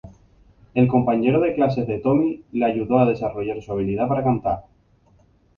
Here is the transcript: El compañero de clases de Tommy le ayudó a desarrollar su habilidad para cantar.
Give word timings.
El 0.73 0.87
compañero 0.87 1.39
de 1.41 1.53
clases 1.53 1.85
de 1.85 1.99
Tommy 1.99 2.41
le 2.53 2.65
ayudó 2.65 2.97
a 2.97 3.05
desarrollar 3.05 3.61
su 3.61 3.71
habilidad 3.71 4.07
para 4.07 4.23
cantar. 4.23 4.63